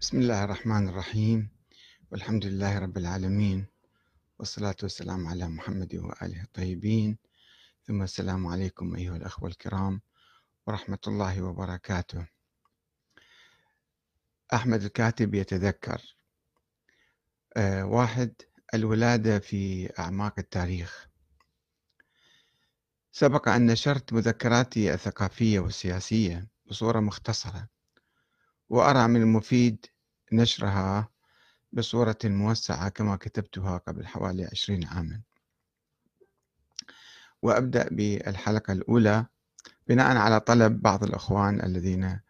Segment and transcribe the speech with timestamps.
[0.00, 1.48] بسم الله الرحمن الرحيم.
[2.10, 3.66] والحمد لله رب العالمين.
[4.38, 7.18] والصلاة والسلام على محمد وآله الطيبين.
[7.86, 10.00] ثم السلام عليكم أيها الأخوة الكرام
[10.66, 12.26] ورحمة الله وبركاته.
[14.54, 16.16] أحمد الكاتب يتذكر
[17.56, 18.34] آه واحد
[18.74, 21.08] الولادة في أعماق التاريخ.
[23.12, 27.79] سبق أن نشرت مذكراتي الثقافية والسياسية بصورة مختصرة.
[28.70, 29.86] وأرى من المفيد
[30.32, 31.08] نشرها
[31.72, 35.20] بصورة موسعة كما كتبتها قبل حوالي عشرين عاما.
[37.42, 39.26] وأبدأ بالحلقة الأولى
[39.88, 42.20] بناء على طلب بعض الأخوان الذين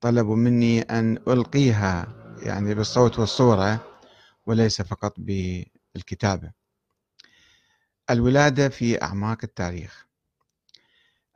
[0.00, 2.06] طلبوا مني أن ألقيها
[2.38, 3.98] يعني بالصوت والصورة
[4.46, 6.52] وليس فقط بالكتابة.
[8.10, 10.06] الولادة في أعماق التاريخ.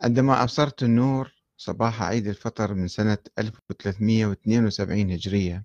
[0.02, 5.64] عندما أبصرت النور صباح عيد الفطر من سنة 1372 هجرية.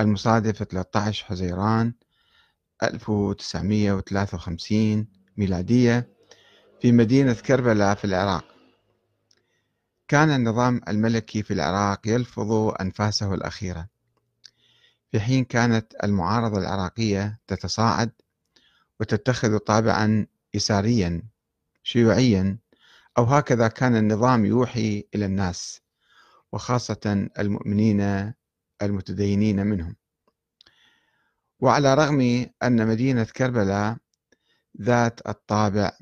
[0.00, 1.94] المصادف 13 حزيران
[2.82, 5.06] 1953
[5.36, 6.08] ميلادية
[6.82, 8.44] في مدينة كربلاء في العراق.
[10.08, 13.88] كان النظام الملكي في العراق يلفظ أنفاسه الأخيرة.
[15.12, 18.10] في حين كانت المعارضة العراقية تتصاعد
[19.00, 21.22] وتتخذ طابعا يساريا
[21.82, 22.58] شيوعيا
[23.20, 25.80] أو هكذا كان النظام يوحي إلى الناس
[26.52, 28.32] وخاصة المؤمنين
[28.82, 29.96] المتدينين منهم.
[31.60, 33.96] وعلى رغم أن مدينة كربلاء
[34.82, 35.92] ذات الطابع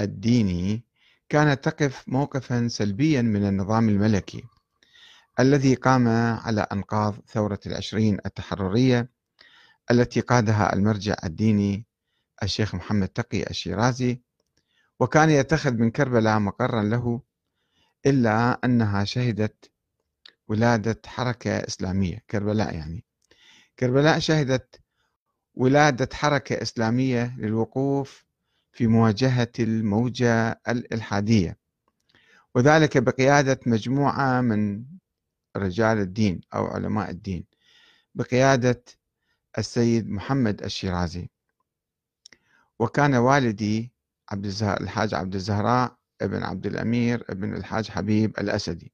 [0.00, 0.84] الديني
[1.28, 4.44] كانت تقف موقفا سلبيا من النظام الملكي
[5.40, 6.08] الذي قام
[6.44, 9.10] على أنقاض ثورة العشرين التحررية
[9.90, 11.86] التي قادها المرجع الديني
[12.42, 14.20] الشيخ محمد تقي الشيرازي
[15.00, 17.20] وكان يتخذ من كربلاء مقرا له
[18.06, 19.70] إلا أنها شهدت
[20.48, 23.04] ولادة حركة إسلامية كربلاء يعني.
[23.78, 24.80] كربلاء شهدت
[25.54, 28.24] ولادة حركة إسلامية للوقوف
[28.72, 31.58] في مواجهة الموجة الإلحادية.
[32.54, 34.84] وذلك بقيادة مجموعة من
[35.56, 37.44] رجال الدين أو علماء الدين
[38.14, 38.84] بقيادة
[39.58, 41.30] السيد محمد الشيرازي.
[42.78, 43.93] وكان والدي
[44.32, 48.92] عبد الزهر الحاج عبد الزهراء ابن عبد الأمير ابن الحاج حبيب الأسدي.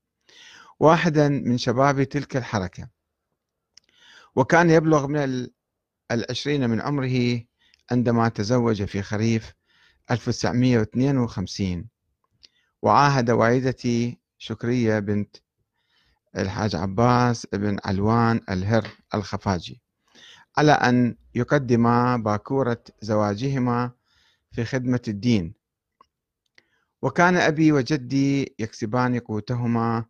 [0.80, 2.88] واحدا من شباب تلك الحركة.
[4.36, 5.48] وكان يبلغ من
[6.10, 7.40] العشرين من عمره
[7.90, 9.54] عندما تزوج في خريف
[10.10, 11.88] 1952
[12.82, 15.36] وعاهد والدتي شكرية بنت
[16.36, 19.82] الحاج عباس ابن علوان الهر الخفاجي
[20.56, 23.90] على أن يقدما باكورة زواجهما
[24.52, 25.54] في خدمة الدين.
[27.02, 30.04] وكان أبي وجدي يكسبان قوتهما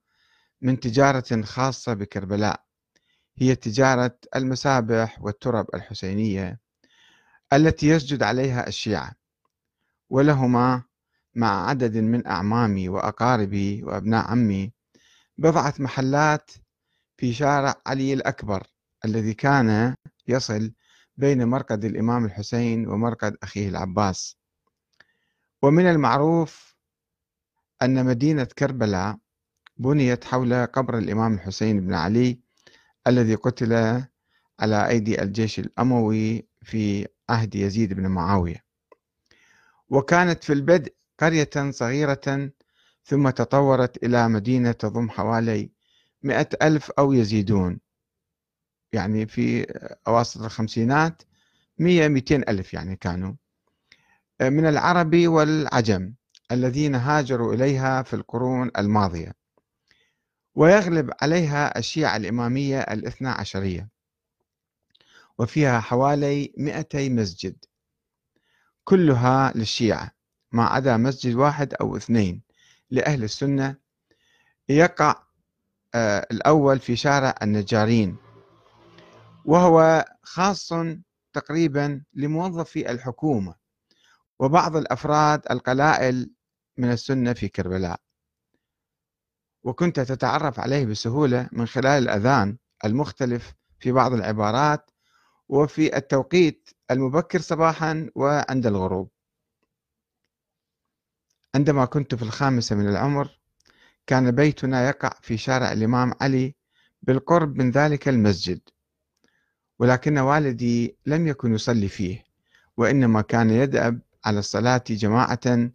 [0.60, 2.64] من تجارة خاصة بكربلاء.
[3.38, 6.60] هي تجارة المسابح والترب الحسينية
[7.52, 9.12] التي يسجد عليها الشيعة
[10.10, 10.82] ولهما
[11.34, 14.72] مع عدد من أعمامي وأقاربي وأبناء عمي
[15.38, 16.50] بضعة محلات
[17.16, 18.66] في شارع علي الأكبر
[19.04, 19.94] الذي كان
[20.28, 20.72] يصل
[21.16, 24.36] بين مرقد الإمام الحسين ومرقد أخيه العباس.
[25.62, 26.76] ومن المعروف
[27.82, 29.18] أن مدينة كربلاء
[29.76, 32.40] بنيت حول قبر الإمام الحسين بن علي
[33.06, 33.72] الذي قتل
[34.60, 38.64] على أيدي الجيش الأموي في عهد يزيد بن معاوية.
[39.88, 42.50] وكانت في البدء قرية صغيرة
[43.04, 45.70] ثم تطورت إلى مدينة تضم حوالي
[46.22, 47.80] مئة ألف أو يزيدون.
[48.92, 49.66] يعني في
[50.08, 51.22] أواسط الخمسينات
[51.78, 53.34] مية مئتين ألف يعني كانوا.
[54.40, 56.14] من العرب والعجم
[56.52, 59.32] الذين هاجروا إليها في القرون الماضية.
[60.54, 63.88] ويغلب عليها الشيعة الإمامية الاثنى عشرية.
[65.38, 67.56] وفيها حوالي 200 مسجد.
[68.84, 70.10] كلها للشيعة
[70.52, 72.42] ما عدا مسجد واحد أو اثنين
[72.90, 73.76] لأهل السنة.
[74.68, 75.22] يقع
[75.94, 78.16] آه، الأول في شارع النجارين.
[79.50, 80.72] وهو خاص
[81.32, 83.54] تقريبا لموظفي الحكومة
[84.38, 86.30] وبعض الأفراد القلائل
[86.76, 88.00] من السنة في كربلاء.
[89.62, 94.90] وكنت تتعرف عليه بسهولة من خلال الأذان المختلف في بعض العبارات
[95.48, 99.10] وفي التوقيت المبكر صباحا وعند الغروب.
[101.54, 103.40] عندما كنت في الخامسة من العمر
[104.06, 106.54] كان بيتنا يقع في شارع الإمام علي
[107.02, 108.60] بالقرب من ذلك المسجد.
[109.80, 112.24] ولكن والدي لم يكن يصلي فيه
[112.76, 115.70] وإنما كان يدأب على الصلاة جماعة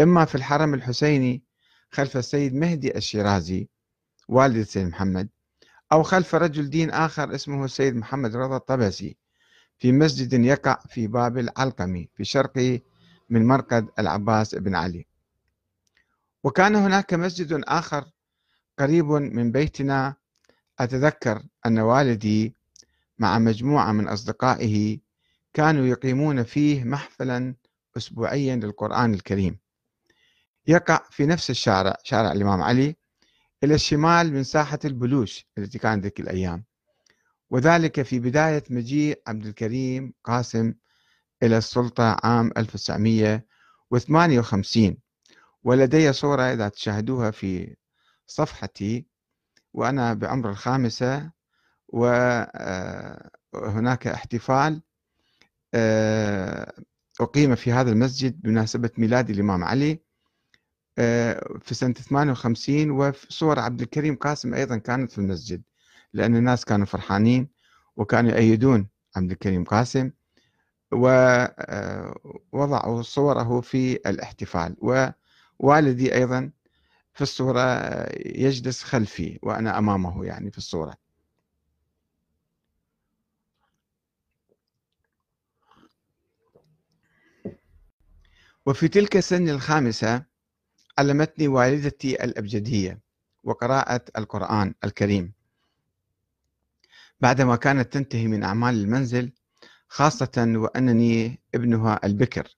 [0.00, 1.42] إما في الحرم الحسيني
[1.90, 3.68] خلف السيد مهدي الشيرازي
[4.28, 5.28] والد السيد محمد
[5.92, 9.16] أو خلف رجل دين آخر اسمه السيد محمد رضا الطبسي
[9.78, 12.80] في مسجد يقع في باب العلقمي في شرق
[13.30, 15.06] من مرقد العباس بن علي.
[16.44, 18.04] وكان هناك مسجد آخر
[18.78, 20.14] قريب من بيتنا
[20.78, 22.55] أتذكر أن والدي
[23.18, 24.98] مع مجموعة من أصدقائه
[25.54, 27.54] كانوا يقيمون فيه محفلا
[27.96, 29.58] أسبوعيا للقرآن الكريم.
[30.66, 32.96] يقع في نفس الشارع شارع الإمام علي
[33.64, 36.64] إلى الشمال من ساحة البلوش التي كانت ذيك الأيام.
[37.50, 40.74] وذلك في بداية مجيء عبد الكريم قاسم
[41.42, 44.96] إلى السلطة عام 1958
[45.64, 47.76] ولدي صورة إذا تشاهدوها في
[48.26, 49.06] صفحتي
[49.74, 51.30] وأنا بعمر الخامسة
[53.54, 54.82] وهناك احتفال
[55.74, 56.72] آه،
[57.20, 60.00] أقيم في هذا المسجد بمناسبة ميلاد الإمام علي
[60.98, 65.62] آه، في سنة 58 وصور عبد الكريم قاسم أيضا كانت في المسجد
[66.12, 67.48] لأن الناس كانوا فرحانين
[67.96, 70.10] وكانوا يأيدون عبد الكريم قاسم
[70.92, 74.76] ووضعوا آه، صوره في الاحتفال
[75.60, 76.50] ووالدي أيضا
[77.14, 77.60] في الصورة
[78.26, 81.05] يجلس خلفي وأنا أمامه يعني في الصورة.
[88.66, 90.24] وفي تلك السنة الخامسة
[90.98, 93.00] علمتني والدتي الأبجدية
[93.44, 95.32] وقراءة القرآن الكريم.
[97.20, 99.32] بعدما كانت تنتهي من أعمال المنزل
[99.88, 102.56] خاصة وأنني ابنها البكر.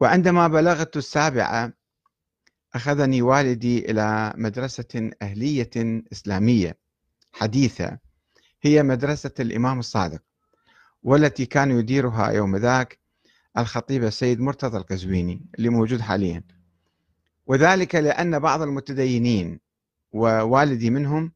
[0.00, 1.72] وعندما بلغت السابعة
[2.74, 6.78] أخذني والدي إلى مدرسة أهلية إسلامية
[7.32, 7.98] حديثة
[8.62, 10.22] هي مدرسة الإمام الصادق
[11.02, 13.03] والتي كان يديرها يوم ذاك
[13.58, 16.42] الخطيب السيد مرتضى القزويني اللي موجود حاليا.
[17.46, 19.60] وذلك لأن بعض المتدينين
[20.12, 21.32] ووالدي منهم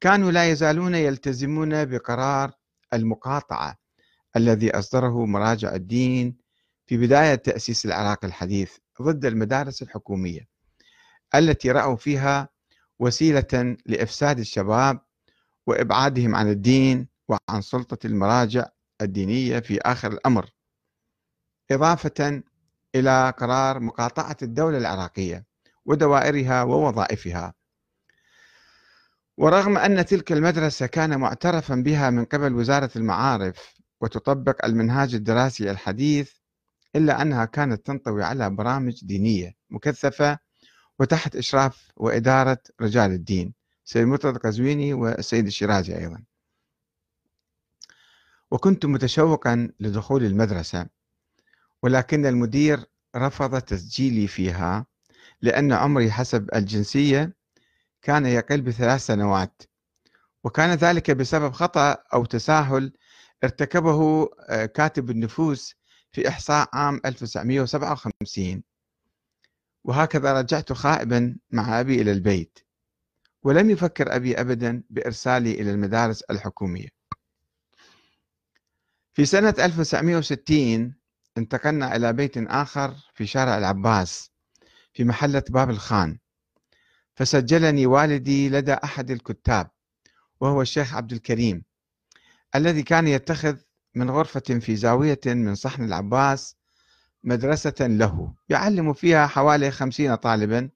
[0.00, 2.52] كانوا لا يزالون يلتزمون بقرار
[2.92, 3.76] المقاطعة
[4.36, 6.36] الذي أصدره مراجع الدين
[6.86, 8.72] في بداية تأسيس العراق الحديث
[9.02, 10.48] ضد المدارس الحكومية
[11.34, 12.48] التي رأوا فيها
[12.98, 15.00] وسيلة لإفساد الشباب
[15.66, 18.66] وإبعادهم عن الدين وعن سلطة المراجع
[19.02, 20.50] الدينية في آخر الأمر.
[21.70, 22.42] إضافة
[22.94, 25.44] إلى قرار مقاطعة الدولة العراقية
[25.84, 27.54] ودوائرها ووظائفها.
[29.36, 36.32] ورغم أن تلك المدرسة كان معترفا بها من قبل وزارة المعارف وتطبق المنهاج الدراسي الحديث
[36.96, 40.38] إلا أنها كانت تنطوي على برامج دينية مكثفة
[40.98, 43.54] وتحت إشراف وإدارة رجال الدين
[43.84, 46.22] سيد مرتضى القزويني والسيد الشيرازي أيضا.
[48.50, 50.95] وكنت متشوقا لدخول المدرسة.
[51.82, 52.84] ولكن المدير
[53.16, 54.86] رفض تسجيلي فيها
[55.42, 57.36] لأن عمري حسب الجنسية
[58.02, 59.62] كان يقل بثلاث سنوات
[60.44, 62.92] وكان ذلك بسبب خطأ أو تساهل
[63.44, 65.74] ارتكبه آه، كاتب النفوس
[66.12, 68.62] في إحصاء عام 1957
[69.84, 72.58] وهكذا رجعت خائبا مع أبي إلى البيت
[73.42, 76.88] ولم يفكر أبي أبدا بإرسالي إلى المدارس الحكومية.
[79.14, 80.94] في سنة 1960
[81.38, 84.30] انتقلنا إلى بيت آخر في شارع العباس
[84.92, 86.18] في محلة باب الخان.
[87.14, 89.70] فسجلني والدي لدى أحد الكتاب
[90.40, 91.64] وهو الشيخ عبد الكريم
[92.54, 93.56] الذي كان يتخذ
[93.94, 96.56] من غرفة في زاوية من صحن العباس
[97.24, 100.70] مدرسة له يعلم فيها حوالي خمسين طالبا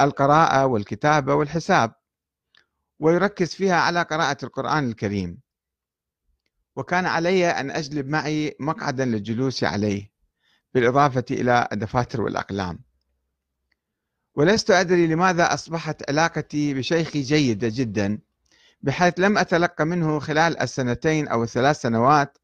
[0.00, 1.94] القراءة والكتابة والحساب
[2.98, 5.40] ويركز فيها على قراءة القرآن الكريم.
[6.76, 10.10] وكان علي أن أجلب معي مقعدا للجلوس عليه
[10.74, 12.80] بالإضافة إلى الدفاتر والأقلام.
[14.34, 18.18] ولست أدري لماذا أصبحت علاقتي بشيخي جيدة جدا
[18.82, 22.38] بحيث لم أتلقى منه خلال السنتين أو الثلاث سنوات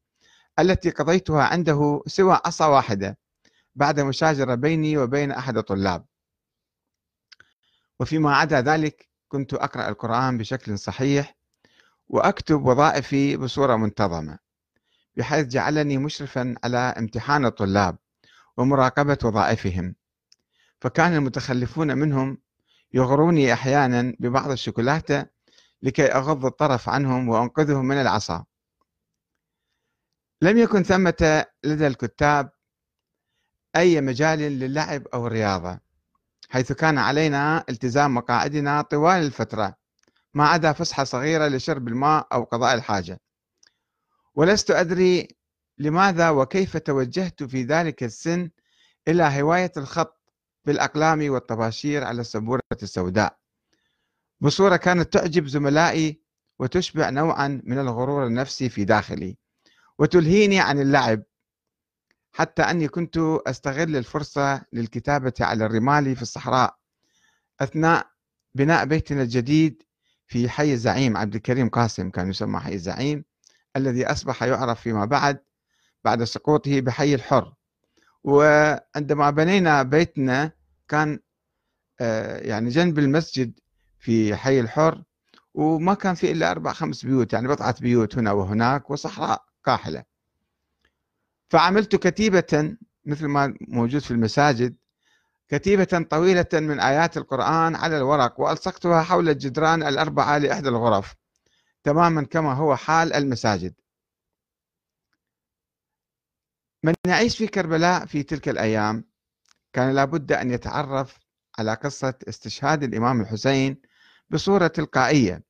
[0.59, 3.17] التي قضيتها عنده سوى عصا واحدة
[3.75, 6.05] بعد مشاجرة بيني وبين أحد الطلاب.
[7.99, 11.35] وفيما عدا ذلك كنت أقرأ القرآن بشكل صحيح
[12.13, 14.39] وأكتب وظائفي بصورة منتظمة
[15.17, 17.97] بحيث جعلني مشرفا على امتحان الطلاب
[18.57, 19.95] ومراقبة وظائفهم.
[20.81, 22.37] فكان المتخلفون منهم
[22.93, 25.25] يغروني أحيانا ببعض الشوكولاتة
[25.83, 28.45] لكي أغض الطرف عنهم وأنقذهم من العصا.
[30.41, 32.51] لم يكن ثمة لدى الكتاب
[33.75, 35.79] أي مجال للعب أو الرياضة
[36.49, 39.82] حيث كان علينا التزام مقاعدنا طوال الفترة.
[40.33, 43.19] ما عدا فسحة صغيرة لشرب الماء أو قضاء الحاجة.
[44.35, 45.27] ولست أدري
[45.77, 48.49] لماذا وكيف توجهت في ذلك السن
[49.07, 50.33] إلى هواية الخط
[50.65, 53.37] بالأقلام والطباشير على السبورة السوداء.
[54.41, 56.21] بصورة كانت تعجب زملائي
[56.59, 59.37] وتشبع نوعا من الغرور النفسي في داخلي
[59.99, 61.23] وتلهيني عن اللعب
[62.31, 66.77] حتى أني كنت أستغل الفرصة للكتابة على الرمال في الصحراء
[67.61, 68.07] أثناء
[68.55, 69.83] بناء بيتنا الجديد
[70.27, 73.25] في حي الزعيم عبد الكريم قاسم كان يسمى حي الزعيم
[73.75, 75.39] الذي أصبح يعرف فيما بعد
[76.03, 77.53] بعد سقوطه بحي الحر.
[78.23, 80.51] وعندما بنينا بيتنا
[80.87, 81.19] كان
[82.01, 83.59] آه، يعني جنب المسجد
[83.99, 85.03] في حي الحر
[85.53, 90.03] وما كان في إلا أربع خمس بيوت يعني بضعة بيوت هنا وهناك وصحراء قاحلة
[91.49, 92.75] فعملت كتيبة
[93.05, 94.75] مثل ما موجود في المساجد
[95.53, 101.15] كتيبة طويلة من آيات القرآن على الورق وألصقتها حول الجدران الأربعة لإحدى الغرف
[101.83, 103.73] تماما كما هو حال المساجد.
[106.83, 109.05] من يعيش في كربلاء في تلك الأيام
[109.73, 111.19] كان لابد أن يتعرف
[111.59, 113.81] على قصة استشهاد الإمام الحسين
[114.29, 115.43] بصورة تلقائية.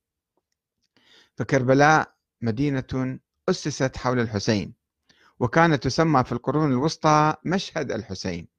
[1.37, 3.19] فكربلاء مدينة
[3.49, 4.73] أسست حول الحسين
[5.39, 8.52] وكانت تسمى في القرون الوسطى مشهد الحسين.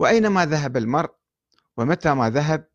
[0.00, 1.10] وأينما ذهب المرء
[1.76, 2.68] ومتى ما ذهب؟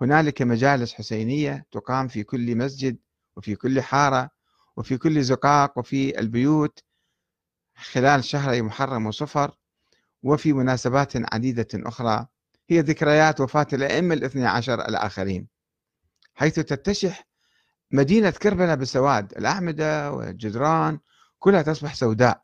[0.00, 2.98] هنالك مجالس حسينية تقام في كل مسجد
[3.36, 4.30] وفي كل حارة
[4.76, 6.84] وفي كل زقاق وفي البيوت
[7.76, 9.56] خلال شهري محرم وصفر
[10.22, 12.26] وفي مناسبات عديدة أخرى.
[12.70, 15.48] هي ذكريات وفاة الأئمة الاثني عشر الآخرين.
[16.34, 17.26] حيث تتشح
[17.90, 20.98] مدينة كربلاء بالسواد الأعمدة والجدران
[21.38, 22.42] كلها تصبح سوداء.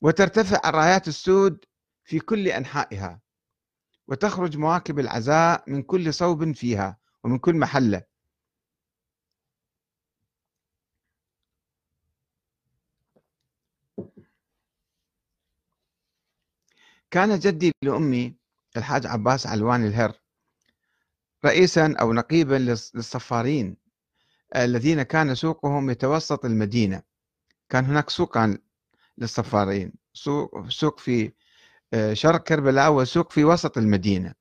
[0.00, 1.64] وترتفع الرايات السود
[2.08, 3.20] في كل أنحائها
[4.08, 8.02] وتخرج مواكب العزاء من كل صوب فيها ومن كل محلة.
[17.10, 18.36] كان جدي لأمي
[18.76, 20.12] الحاج عباس علوان الهر
[21.44, 23.76] رئيسا أو نقيبا للصفارين
[24.56, 27.02] الذين كان سوقهم يتوسط المدينة.
[27.68, 28.58] كان هناك سوقا
[29.18, 31.32] للصفارين سوق, سوق في آه،
[32.12, 34.34] شرق كربلاء وسوق في وسط المدينة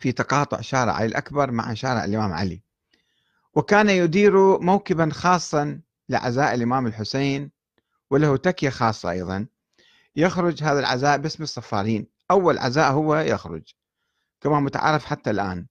[0.00, 2.62] في تقاطع شارع الأكبر مع شارع الإمام علي.
[3.54, 7.50] وكان يدير موكبا خاصا لعزاء الإمام الحسين
[8.10, 9.46] وله تكية خاصة أيضا.
[10.16, 12.06] يخرج هذا العزاء باسم الصفارين.
[12.30, 13.62] أول عزاء هو يخرج
[14.40, 15.66] كما متعارف حتى الآن.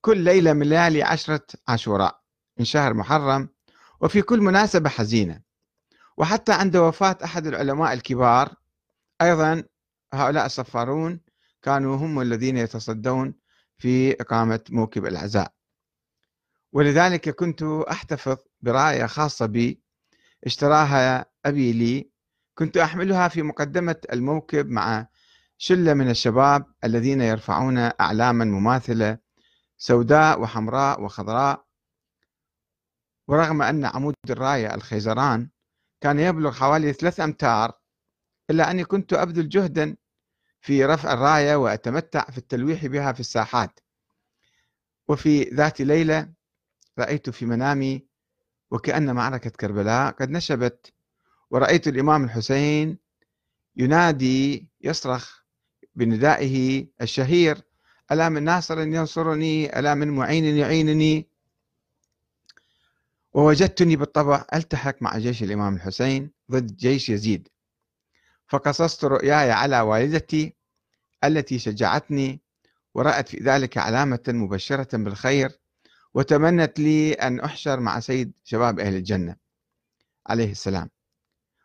[0.00, 2.20] كل ليلة من ليالي عشرة عاشوراء
[2.58, 3.48] من شهر محرم
[4.00, 5.40] وفي كل مناسبة حزينة.
[6.16, 8.54] وحتى عند وفاة أحد العلماء الكبار
[9.22, 9.64] أيضا
[10.14, 11.20] هؤلاء الصفارون
[11.62, 13.34] كانوا هم الذين يتصدون
[13.78, 15.52] في إقامة موكب العزاء
[16.72, 19.82] ولذلك كنت أحتفظ براية خاصة بي
[20.46, 22.10] اشتراها أبي لي
[22.54, 25.06] كنت أحملها في مقدمة الموكب مع
[25.58, 29.18] شلة من الشباب الذين يرفعون أعلاما مماثلة
[29.78, 31.64] سوداء وحمراء وخضراء.
[33.28, 35.50] ورغم أن عمود الراية الخيزران
[36.00, 37.77] كان يبلغ حوالي ثلاث أمتار
[38.50, 39.96] إلا أني كنت أبذل جهدا
[40.60, 43.80] في رفع الراية وأتمتع في التلويح بها في الساحات.
[45.08, 46.32] وفي ذات ليلة
[46.98, 48.06] رأيت في منامي
[48.70, 50.92] وكأن معركة كربلاء قد نشبت
[51.50, 52.98] ورأيت الإمام الحسين
[53.76, 55.42] ينادي يصرخ
[55.94, 57.62] بندائه الشهير
[58.12, 61.28] ألا من ناصر ينصرني؟ ألا من معين يعينني؟
[63.32, 67.48] ووجدتني بالطبع ألتحق مع جيش الإمام الحسين ضد جيش يزيد.
[68.48, 70.54] فقصصت رؤياي على والدتي
[71.24, 72.40] التي شجعتني
[72.94, 75.58] ورأت في ذلك علامة مبشرة بالخير
[76.14, 79.36] وتمنت لي أن أحشر مع سيد شباب أهل الجنة.
[80.26, 80.90] عليه السلام.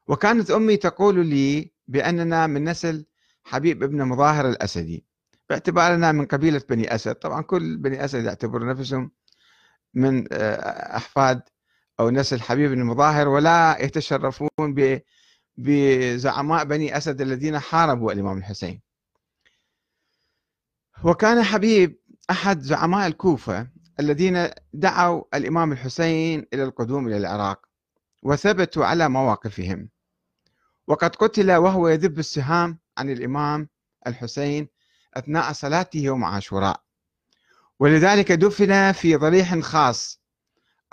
[0.08, 3.06] وكانت أمي تقول لي بأننا من نسل
[3.44, 5.06] حبيب ابن مظاهر الأسدي.
[5.50, 7.16] باعتبارنا من قبيلة بني أسد.
[7.16, 9.12] طبعا كل بني أسد يعتبرون نفسهم
[9.94, 11.42] من آه، أحفاد
[12.00, 14.50] أو نسل حبيب بن مظاهر ولا يتشرفون
[15.58, 18.82] بزعماء بني أسد الذين حاربوا الإمام الحسين.
[21.04, 23.68] وكان حبيب أحد زعماء الكوفة
[24.00, 27.66] الذين دعوا الإمام الحسين إلى القدوم إلى العراق
[28.24, 29.90] وثبتوا على مواقفهم.
[30.88, 33.70] وقد قتل وهو يذب السهام عن الإمام
[34.08, 34.68] الحسين
[35.14, 36.84] أثناء صلاته يوم عاشوراء
[37.80, 40.22] ولذلك دفن في ضريح خاص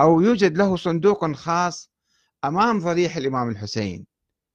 [0.00, 1.90] أو يوجد له صندوق خاص
[2.44, 4.06] أمام ضريح الإمام الحسين.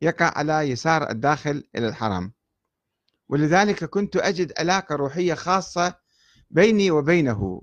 [0.05, 2.31] يقع على يسار الداخل إلى الحرم
[3.29, 5.95] ولذلك كنت أجد علاقة روحية خاصة
[6.49, 7.61] بيني وبينه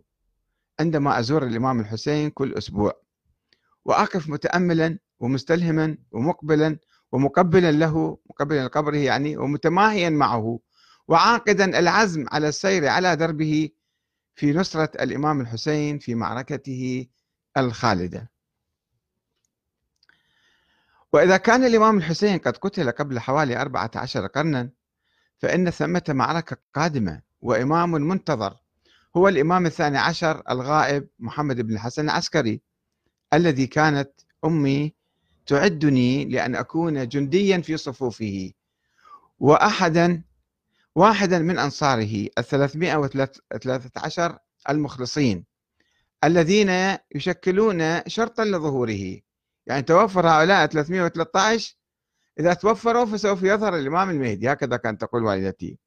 [0.80, 2.92] عندما أزور الإمام الحسين كل أسبوع.
[3.84, 6.78] وأقف متأملا ومستلهما ومقبلا
[7.12, 10.60] ومقبلا له مقبلا لقبره يعني ومتماهيا معه
[11.08, 13.70] وعاقدا العزم على السير على دربه
[14.34, 17.06] في نصرة الإمام الحسين في معركته
[17.56, 18.31] الخالدة.
[21.12, 24.70] وإذا كان الإمام الحسين قد قتل قبل حوالي 14 قرنا
[25.38, 28.56] فإن ثمة معركة قادمة وإمام منتظر
[29.16, 32.60] هو الإمام الثاني عشر الغائب محمد بن الحسن العسكري
[33.34, 34.10] الذي كانت
[34.44, 34.94] أمي
[35.46, 38.52] تعدني لأن أكون جنديا في صفوفه
[39.38, 40.22] وأحدا
[40.94, 44.38] واحدا من أنصاره الثلاثمائة وثلاثة عشر
[44.70, 45.44] المخلصين
[46.24, 49.20] الذين يشكلون شرطا لظهوره.
[49.66, 51.76] يعني توفر هؤلاء 313
[52.40, 54.52] إذا توفروا فسوف يظهر الإمام المهدي.
[54.52, 55.78] هكذا كانت تقول والدتي.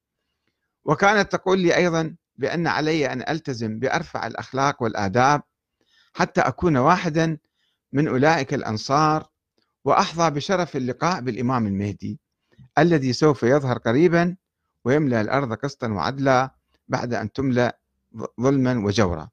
[0.86, 5.42] وكانت تقول لي أيضا بأن علي أن ألتزم بأرفع الأخلاق والآداب
[6.14, 7.38] حتى أكون واحدا
[7.94, 9.30] من أولئك الأنصار
[9.86, 12.20] وأحظى بشرف اللقاء بالإمام المهدي
[12.78, 14.36] الذي سوف يظهر قريبا
[14.86, 16.56] ويملأ الأرض قسطا وعدلا
[16.88, 17.80] بعد أن تملأ
[18.42, 19.30] ظلما وجورا.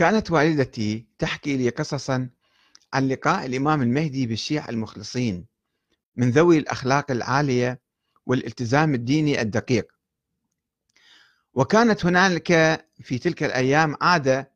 [0.00, 2.28] كانت والدتي تحكي لي قصصا
[2.92, 5.46] عن لقاء الإمام المهدي بالشيعة المخلصين
[6.16, 7.80] من ذوي الأخلاق العالية
[8.26, 9.92] والالتزام الديني الدقيق.
[11.54, 12.46] وكانت هنالك
[13.02, 14.50] في تلك الأيام عادة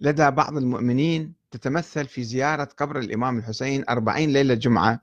[0.00, 5.00] لدى بعض المؤمنين تتمثل في زيارة قبر الإمام الحسين أربعين ليلة جمعة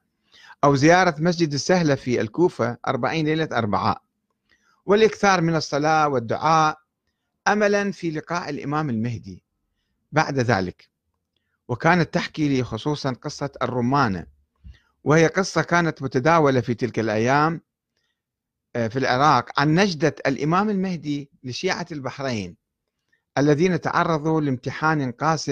[0.64, 4.02] أو زيارة مسجد السهلة في الكوفة أربعين ليلة أربعاء.
[4.86, 6.78] والإكثار من الصلاة والدعاء
[7.48, 9.47] أملا في لقاء الإمام المهدي.
[10.12, 10.90] بعد ذلك.
[11.68, 14.26] وكانت تحكي لي خصوصا قصة الرمانة
[15.04, 17.62] وهي قصة كانت متداولة في تلك الأيام
[18.76, 22.58] آه، في العراق عن نجدة الإمام المهدي لشيعة البحرين
[23.38, 25.50] الذين تعرضوا لامتحان قاس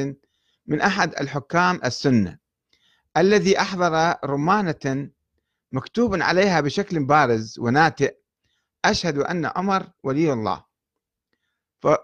[0.67, 2.37] من أحد الحكام السنة
[3.17, 5.09] الذي أحضر رمانة
[5.71, 8.15] مكتوب عليها بشكل بارز وناتئ
[8.85, 10.65] أشهد أن عمر ولي الله.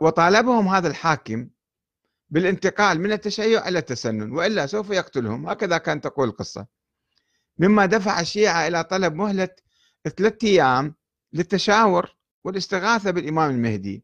[0.01, 1.49] وطالبهم هذا الحاكم
[2.31, 5.49] بالانتقال من التشيع إلى التسنن وإلا سوف يقتلهم.
[5.49, 6.67] هكذا كانت تقول القصة.
[7.57, 9.49] مما دفع الشيعة إلى طلب مهلة
[10.17, 10.95] ثلاثة أيام
[11.33, 14.03] للتشاور والاستغاثة بالإمام المهدي.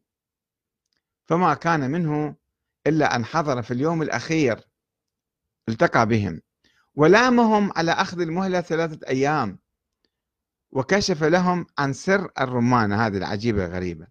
[1.26, 2.36] فما كان منه
[2.86, 4.68] إلا أن حضر في اليوم الأخير
[5.68, 6.40] التقى بهم.
[6.94, 9.58] ولامهم على أخذ المهلة ثلاثة أيام
[10.70, 14.06] وكشف لهم عن سر الرمانة هذه العجيبة الغريبة.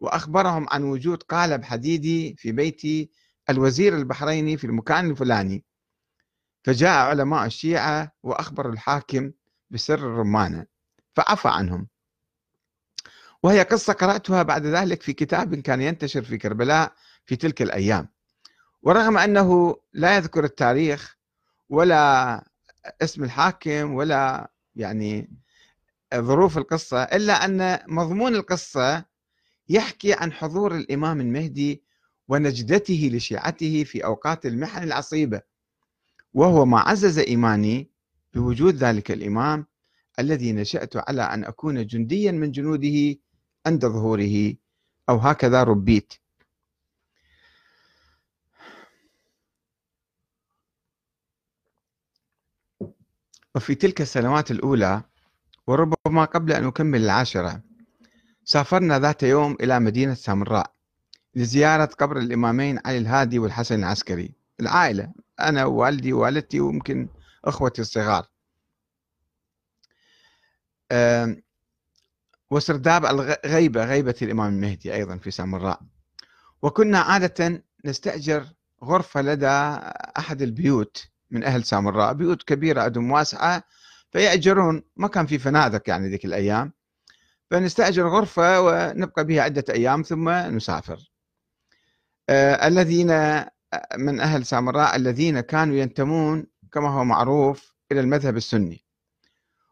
[0.00, 3.10] وأخبرهم عن وجود قالب حديدي في بيت
[3.50, 5.64] الوزير البحريني في المكان الفلاني.
[6.64, 9.32] فجاء علماء الشيعة وأخبروا الحاكم
[9.70, 10.66] بسر الرمانة
[11.16, 11.88] فعفى عنهم.
[13.42, 16.92] وهي قصة قرأتها بعد ذلك في كتاب كان ينتشر في كربلاء
[17.24, 18.08] في تلك الأيام.
[18.82, 21.16] ورغم أنه لا يذكر التاريخ
[21.68, 22.44] ولا
[23.02, 25.30] اسم الحاكم ولا يعني
[26.14, 29.04] ظروف القصة إلا أن مضمون القصة
[29.68, 31.84] يحكي عن حضور الإمام المهدي
[32.28, 35.42] ونجدته لشيعته في أوقات المحن العصيبة.
[36.34, 37.90] وهو ما عزز إيماني
[38.34, 39.66] بوجود ذلك الإمام
[40.18, 43.18] الذي نشأت على أن أكون جنديا من جنوده
[43.66, 44.54] عند ظهوره
[45.08, 46.14] أو هكذا ربيت.
[53.54, 55.02] وفي تلك السنوات الأولى
[55.66, 57.62] وربما قبل أن أكمل العاشرة
[58.44, 60.75] سافرنا ذات يوم إلى مدينة سامراء.
[61.36, 64.34] لزيارة قبر الإمامين علي الهادي والحسن العسكري.
[64.60, 67.08] العائلة أنا ووالدي ووالدتي ويمكن
[67.44, 68.26] أخوتي الصغار.
[72.50, 75.80] وسرداب الغيبة غيبة الإمام المهدي أيضا في سامراء
[76.62, 78.46] وكنا عادة نستأجر
[78.84, 79.46] غرفة لدى
[80.18, 83.62] أحد البيوت من أهل سامراء بيوت كبيرة أدم واسعة
[84.12, 84.82] فيأجرون.
[84.96, 86.72] ما كان في فنادق يعني ذيك الأيام.
[87.50, 91.15] فنستأجر غرفة ونبقى بها عدة أيام ثم نسافر.
[92.30, 93.50] الذين آه،
[93.96, 98.84] من أهل سامراء الذين كانوا ينتمون كما هو معروف إلى المذهب السني.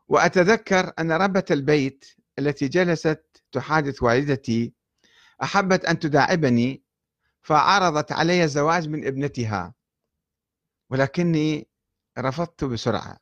[0.08, 2.04] وأتذكر أن ربة البيت
[2.38, 4.72] التي جلست تحادث والدتي
[5.42, 6.82] أحبت أن تداعبني
[7.42, 9.74] فعرضت علي الزواج من ابنتها
[10.90, 11.68] ولكني
[12.18, 13.18] رفضت بسرعة.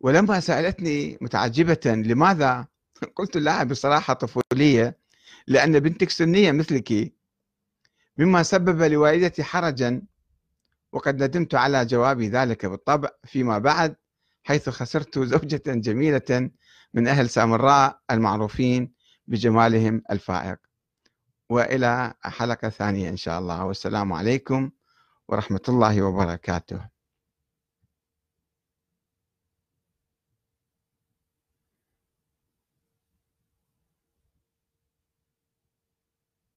[0.00, 2.66] ولما سألتني متعجبة لماذا؟
[3.16, 4.98] قلت لها بصراحة طفولية
[5.46, 7.17] لأن بنتك سنية مثلك.
[8.18, 10.02] مما سبب لوالدتي حرجا
[10.92, 13.96] وقد ندمت على جواب ذلك بالطبع فيما بعد
[14.44, 16.50] حيث خسرت زوجة جميلة
[16.94, 18.92] من أهل سامراء المعروفين
[19.26, 20.58] بجمالهم الفائق.
[21.50, 23.64] وإلى حلقة ثانية إن شاء الله.
[23.64, 24.70] والسلام عليكم
[25.28, 26.97] ورحمة الله وبركاته.